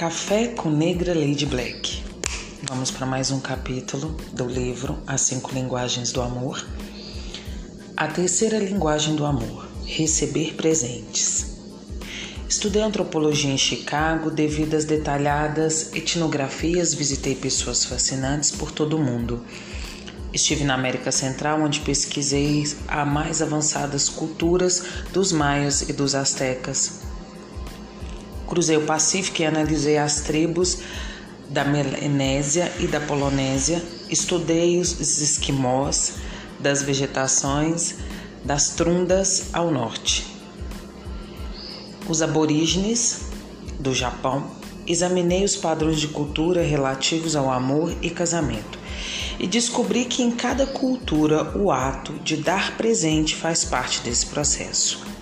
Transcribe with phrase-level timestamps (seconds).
[0.00, 2.02] Café com Negra Lady Black.
[2.62, 6.66] Vamos para mais um capítulo do livro As Cinco Linguagens do Amor.
[7.94, 11.58] A terceira linguagem do amor: receber presentes.
[12.48, 19.44] Estudei antropologia em Chicago devido às detalhadas etnografias, visitei pessoas fascinantes por todo o mundo.
[20.32, 24.82] Estive na América Central, onde pesquisei as mais avançadas culturas
[25.12, 27.09] dos maias e dos astecas
[28.50, 30.78] Cruzei o Pacífico e analisei as tribos
[31.48, 33.80] da Melanésia e da Polinésia.
[34.10, 36.14] Estudei os esquimós,
[36.58, 37.94] das vegetações,
[38.44, 40.26] das trundas ao norte.
[42.08, 43.20] Os aborígenes
[43.78, 44.50] do Japão.
[44.84, 48.80] Examinei os padrões de cultura relativos ao amor e casamento
[49.38, 55.19] e descobri que em cada cultura o ato de dar presente faz parte desse processo.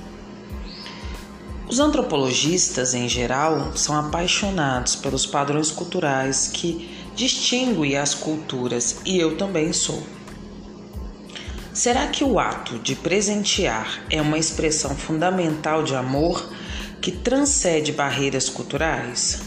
[1.70, 9.36] Os antropologistas, em geral, são apaixonados pelos padrões culturais que distinguem as culturas e eu
[9.36, 10.02] também sou.
[11.74, 16.50] Será que o ato de presentear é uma expressão fundamental de amor
[17.02, 19.42] que transcende barreiras culturais?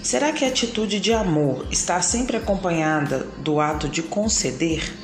[0.00, 4.94] Será que a atitude de amor está sempre acompanhada do ato de conceder?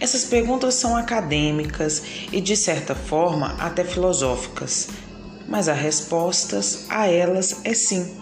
[0.00, 4.88] Essas perguntas são acadêmicas e, de certa forma, até filosóficas,
[5.52, 6.58] mas a resposta
[6.88, 8.16] a elas é sim.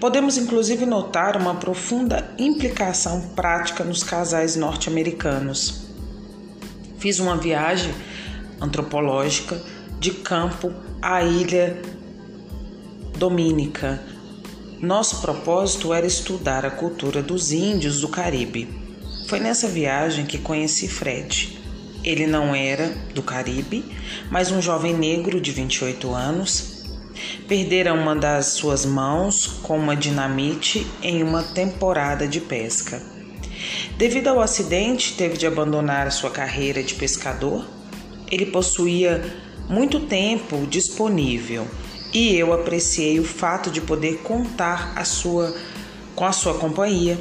[0.00, 5.84] Podemos inclusive notar uma profunda implicação prática nos casais norte-americanos.
[6.98, 7.94] Fiz uma viagem
[8.60, 9.62] antropológica
[10.00, 11.80] de campo à ilha
[13.16, 14.02] Domínica.
[14.80, 18.68] Nosso propósito era estudar a cultura dos índios do Caribe.
[19.28, 21.62] Foi nessa viagem que conheci Fred.
[22.02, 23.84] Ele não era do Caribe,
[24.28, 26.71] mas um jovem negro de 28 anos.
[27.46, 33.02] Perdera uma das suas mãos com uma dinamite em uma temporada de pesca.
[33.96, 37.64] Devido ao acidente, teve de abandonar sua carreira de pescador.
[38.30, 39.22] Ele possuía
[39.68, 41.66] muito tempo disponível
[42.12, 45.54] e eu apreciei o fato de poder contar a sua,
[46.14, 47.18] com a sua companhia.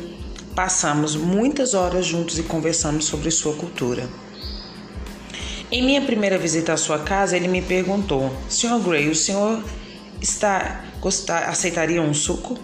[0.56, 4.10] Passamos muitas horas juntos e conversamos sobre sua cultura.
[5.72, 8.80] Em minha primeira visita à sua casa, ele me perguntou: Sr.
[8.80, 9.64] Gray, o senhor
[10.22, 12.58] está, gostar, aceitaria um suco?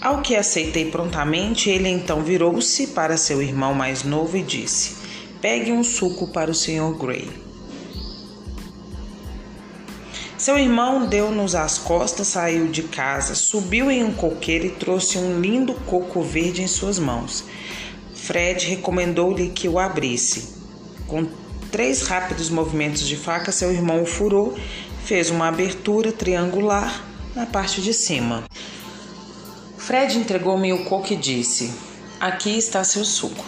[0.00, 4.96] Ao que aceitei prontamente, ele então virou-se para seu irmão mais novo e disse:
[5.40, 6.94] Pegue um suco para o Sr.
[6.98, 7.46] Gray.
[10.36, 15.40] Seu irmão deu-nos as costas, saiu de casa, subiu em um coqueiro e trouxe um
[15.40, 17.44] lindo coco verde em suas mãos.
[18.14, 20.56] Fred recomendou-lhe que o abrisse.
[21.06, 21.26] Com
[21.70, 24.56] três rápidos movimentos de faca, seu irmão o furou,
[25.06, 28.42] fez uma abertura triangular na parte de cima.
[29.78, 31.72] Fred entregou-me o coco e disse:
[32.18, 33.44] Aqui está seu suco.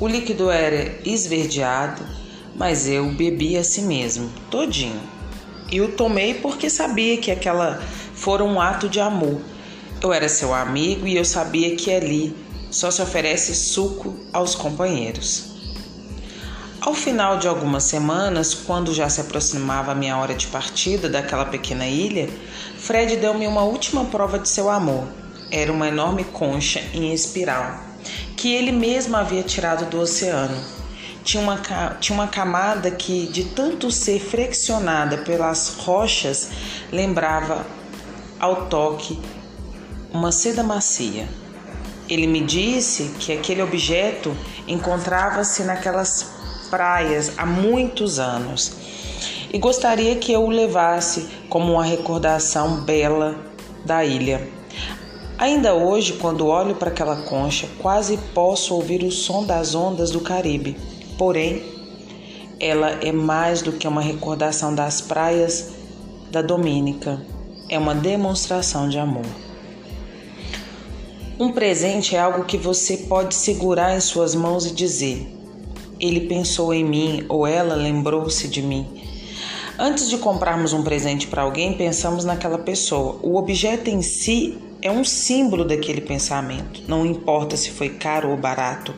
[0.00, 2.04] O líquido era esverdeado,
[2.56, 5.00] mas eu bebi a si mesmo, todinho.
[5.70, 7.80] E o tomei porque sabia que aquela
[8.12, 9.40] fora um ato de amor.
[10.02, 12.34] Eu era seu amigo e eu sabia que ali
[12.72, 15.49] só se oferece suco aos companheiros.
[16.80, 21.44] Ao final de algumas semanas, quando já se aproximava a minha hora de partida daquela
[21.44, 22.26] pequena ilha,
[22.78, 25.06] Fred deu-me uma última prova de seu amor.
[25.50, 27.78] Era uma enorme concha em espiral,
[28.34, 30.56] que ele mesmo havia tirado do oceano.
[31.22, 31.58] Tinha uma,
[32.00, 36.48] tinha uma camada que, de tanto ser friccionada pelas rochas,
[36.90, 37.66] lembrava
[38.38, 39.20] ao toque
[40.10, 41.28] uma seda macia.
[42.08, 44.34] Ele me disse que aquele objeto
[44.66, 46.39] encontrava-se naquelas
[46.70, 48.72] praias há muitos anos
[49.52, 53.36] e gostaria que eu o levasse como uma recordação bela
[53.84, 54.48] da ilha.
[55.36, 60.20] Ainda hoje, quando olho para aquela concha, quase posso ouvir o som das ondas do
[60.20, 60.76] Caribe.
[61.16, 61.62] Porém,
[62.60, 65.72] ela é mais do que uma recordação das praias
[66.30, 67.20] da Domínica,
[67.68, 69.26] é uma demonstração de amor.
[71.38, 75.39] Um presente é algo que você pode segurar em suas mãos e dizer:
[76.00, 78.86] ele pensou em mim ou ela lembrou-se de mim.
[79.78, 83.18] Antes de comprarmos um presente para alguém, pensamos naquela pessoa.
[83.22, 86.82] O objeto em si é um símbolo daquele pensamento.
[86.86, 88.94] Não importa se foi caro ou barato.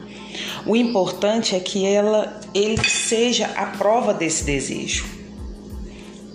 [0.66, 5.04] O importante é que ela, ele seja a prova desse desejo.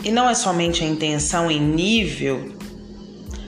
[0.04, 2.52] E não é somente a intenção em nível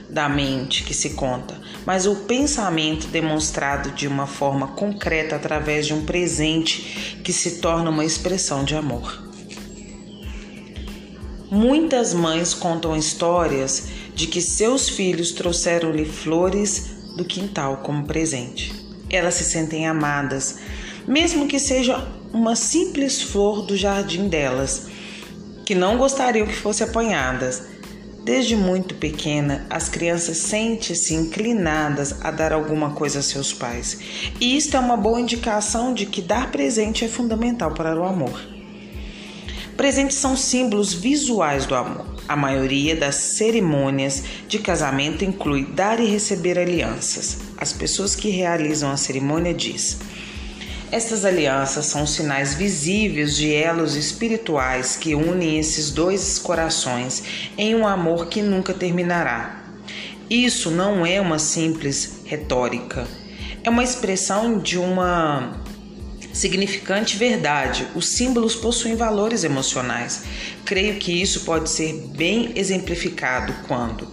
[0.08, 5.94] da mente que se conta, mas o pensamento demonstrado de uma forma concreta através de
[5.94, 9.28] um presente que se torna uma expressão de amor.
[11.50, 18.72] Muitas mães contam histórias de que seus filhos trouxeram-lhe flores do quintal como presente.
[19.10, 20.58] Elas se sentem amadas,
[21.08, 24.86] mesmo que seja uma simples flor do jardim delas,
[25.66, 27.69] que não gostariam que fosse apanhadas.
[28.22, 33.98] Desde muito pequena, as crianças sentem-se inclinadas a dar alguma coisa a seus pais,
[34.38, 38.38] e isto é uma boa indicação de que dar presente é fundamental para o amor.
[39.74, 42.04] Presentes são símbolos visuais do amor.
[42.28, 47.38] A maioria das cerimônias de casamento inclui dar e receber alianças.
[47.56, 49.96] As pessoas que realizam a cerimônia diz:
[50.92, 57.22] estas alianças são sinais visíveis de elos espirituais que unem esses dois corações
[57.56, 59.64] em um amor que nunca terminará.
[60.28, 63.06] Isso não é uma simples retórica,
[63.62, 65.60] é uma expressão de uma
[66.32, 67.86] significante verdade.
[67.94, 70.22] Os símbolos possuem valores emocionais.
[70.64, 74.08] Creio que isso pode ser bem exemplificado quando,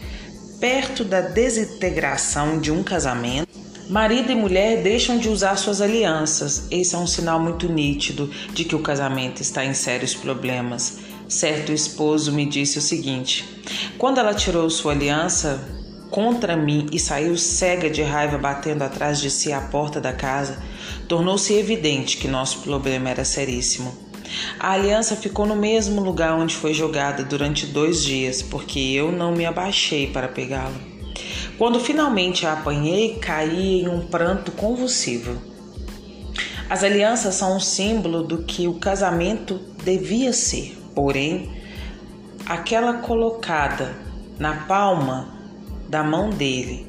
[0.59, 3.47] perto da desintegração de um casamento,
[3.89, 6.67] Marido e mulher deixam de usar suas alianças.
[6.69, 10.97] Esse é um sinal muito nítido de que o casamento está em sérios problemas.
[11.29, 13.45] Certo esposo me disse o seguinte:
[13.97, 15.65] quando ela tirou sua aliança
[16.11, 20.61] contra mim e saiu cega de raiva batendo atrás de si a porta da casa,
[21.07, 23.97] tornou-se evidente que nosso problema era seríssimo.
[24.59, 29.31] A aliança ficou no mesmo lugar onde foi jogada durante dois dias, porque eu não
[29.31, 30.96] me abaixei para pegá-la.
[31.57, 35.41] Quando finalmente a apanhei, caí em um pranto convulsivo.
[36.69, 41.49] As alianças são um símbolo do que o casamento devia ser, porém,
[42.45, 43.95] aquela colocada
[44.37, 45.29] na palma
[45.89, 46.85] da mão dele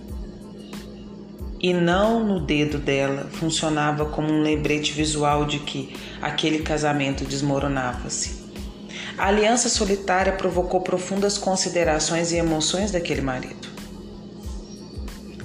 [1.61, 8.39] e não no dedo dela funcionava como um lembrete visual de que aquele casamento desmoronava-se.
[9.17, 13.68] A aliança solitária provocou profundas considerações e emoções daquele marido.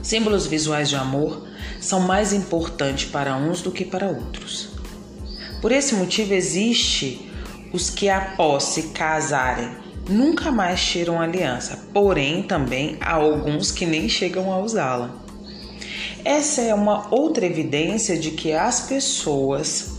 [0.03, 1.47] Símbolos visuais de amor
[1.79, 4.69] são mais importantes para uns do que para outros.
[5.61, 7.31] Por esse motivo, existe
[7.71, 9.69] os que, após se casarem,
[10.09, 15.23] nunca mais tiram aliança, porém também há alguns que nem chegam a usá-la.
[16.25, 19.92] Essa é uma outra evidência de que as pessoas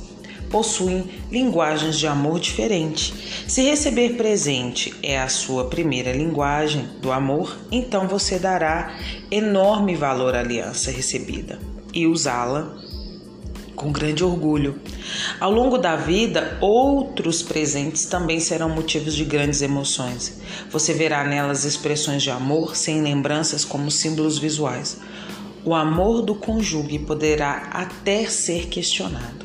[0.54, 3.12] possuem linguagens de amor diferentes.
[3.48, 8.96] Se receber presente é a sua primeira linguagem do amor, então você dará
[9.32, 11.58] enorme valor à aliança recebida
[11.92, 12.72] e usá-la
[13.74, 14.78] com grande orgulho.
[15.40, 20.40] Ao longo da vida, outros presentes também serão motivos de grandes emoções.
[20.70, 25.00] Você verá nelas expressões de amor sem lembranças como símbolos visuais.
[25.64, 29.43] O amor do cônjuge poderá até ser questionado.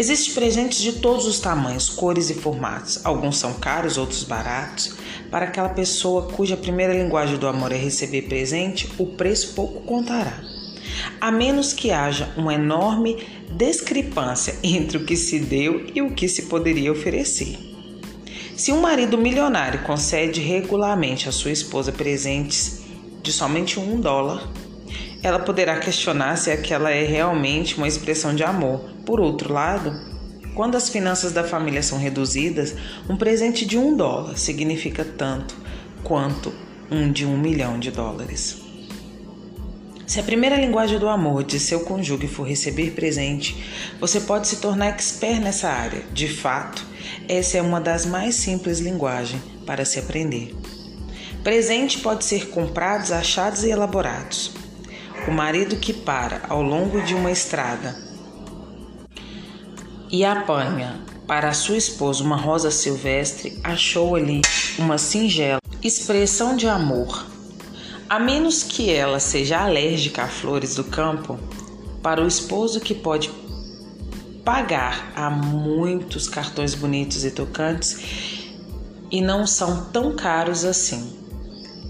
[0.00, 3.04] Existem presentes de todos os tamanhos, cores e formatos.
[3.04, 4.94] Alguns são caros, outros baratos.
[5.30, 10.42] Para aquela pessoa cuja primeira linguagem do amor é receber presente, o preço pouco contará.
[11.20, 16.30] A menos que haja uma enorme discrepância entre o que se deu e o que
[16.30, 17.58] se poderia oferecer.
[18.56, 22.80] Se um marido milionário concede regularmente à sua esposa presentes
[23.22, 24.50] de somente um dólar,
[25.22, 28.80] ela poderá questionar se aquela é realmente uma expressão de amor.
[29.04, 29.92] Por outro lado,
[30.54, 32.74] quando as finanças da família são reduzidas,
[33.08, 35.54] um presente de um dólar significa tanto
[36.02, 36.52] quanto
[36.90, 38.62] um de um milhão de dólares.
[40.06, 43.62] Se a primeira linguagem do amor de seu cônjuge for receber presente,
[44.00, 46.02] você pode se tornar expert nessa área.
[46.12, 46.84] De fato,
[47.28, 50.52] essa é uma das mais simples linguagens para se aprender.
[51.44, 54.50] Presente pode ser comprados, achados e elaborados.
[55.30, 57.96] O marido que para ao longo de uma estrada
[60.10, 64.42] e apanha para sua esposa uma rosa silvestre, achou ali
[64.76, 67.24] uma singela expressão de amor.
[68.08, 71.38] A menos que ela seja alérgica a flores do campo,
[72.02, 73.30] para o esposo que pode
[74.44, 78.00] pagar a muitos cartões bonitos e tocantes
[79.12, 81.16] e não são tão caros assim.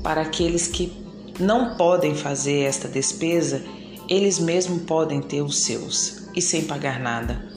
[0.03, 1.01] Para aqueles que
[1.41, 3.63] não podem fazer esta despesa,
[4.09, 7.51] eles mesmos podem ter os seus e sem pagar nada.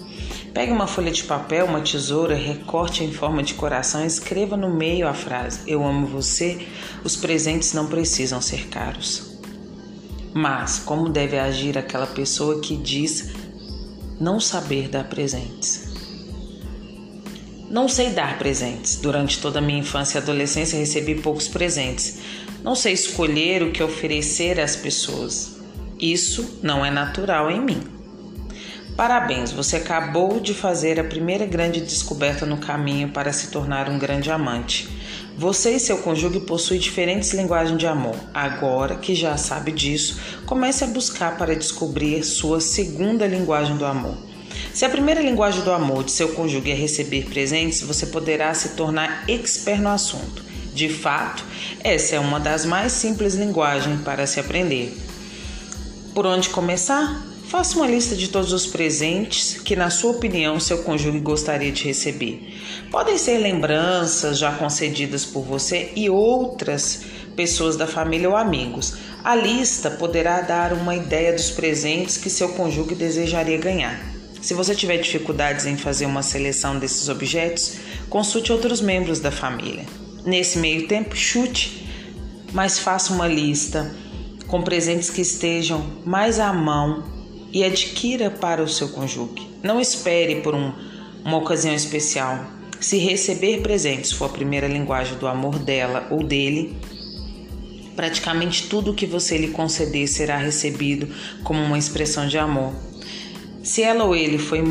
[0.54, 4.70] Pegue uma folha de papel, uma tesoura, recorte em forma de coração e escreva no
[4.70, 6.68] meio a frase: Eu amo você.
[7.04, 9.34] Os presentes não precisam ser caros.
[10.32, 13.34] Mas como deve agir aquela pessoa que diz
[14.20, 15.92] não saber dar presentes?
[17.70, 18.98] Não sei dar presentes.
[18.98, 22.20] Durante toda a minha infância e adolescência recebi poucos presentes.
[22.64, 25.58] Não sei escolher o que oferecer às pessoas.
[26.00, 27.84] Isso não é natural em mim.
[28.96, 34.00] Parabéns, você acabou de fazer a primeira grande descoberta no caminho para se tornar um
[34.00, 34.88] grande amante.
[35.38, 38.16] Você e seu cônjuge possuem diferentes linguagens de amor.
[38.34, 44.16] Agora que já sabe disso, comece a buscar para descobrir sua segunda linguagem do amor.
[44.74, 48.70] Se a primeira linguagem do amor de seu cônjuge é receber presentes, você poderá se
[48.70, 50.53] tornar expert no assunto.
[50.74, 51.44] De fato,
[51.84, 54.98] essa é uma das mais simples linguagens para se aprender.
[56.14, 57.24] Por onde começar?
[57.48, 61.84] Faça uma lista de todos os presentes que, na sua opinião, seu cônjuge gostaria de
[61.84, 62.58] receber.
[62.90, 67.02] Podem ser lembranças já concedidas por você e outras
[67.36, 68.96] pessoas da família ou amigos.
[69.24, 74.00] A lista poderá dar uma ideia dos presentes que seu cônjuge desejaria ganhar.
[74.42, 77.76] Se você tiver dificuldades em fazer uma seleção desses objetos,
[78.10, 79.86] consulte outros membros da família.
[80.26, 81.88] Nesse meio tempo, chute,
[82.54, 83.94] mas faça uma lista
[84.48, 87.04] com presentes que estejam mais à mão
[87.52, 89.48] e adquira para o seu cônjuge.
[89.62, 90.72] Não espere por um,
[91.26, 92.46] uma ocasião especial.
[92.80, 96.76] Se receber presentes for a primeira linguagem do amor dela ou dele,
[97.96, 101.08] praticamente tudo que você lhe conceder será recebido
[101.44, 102.74] como uma expressão de amor.
[103.64, 104.62] Se ela ou ele foi,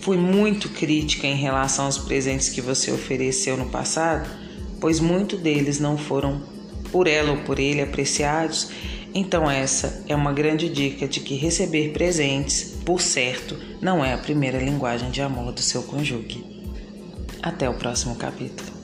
[0.00, 4.28] foi muito crítica em relação aos presentes que você ofereceu no passado,
[4.80, 6.42] pois muitos deles não foram
[6.90, 8.70] por ela ou por ele apreciados,
[9.14, 14.18] então, essa é uma grande dica de que receber presentes, por certo, não é a
[14.18, 16.44] primeira linguagem de amor do seu cônjuge.
[17.42, 18.79] Até o próximo capítulo.